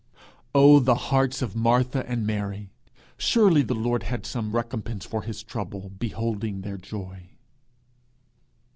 [0.55, 2.71] Oh, the hearts of Martha and Mary!
[3.19, 7.29] Surely the Lord had some recompense for his trouble, beholding their joy!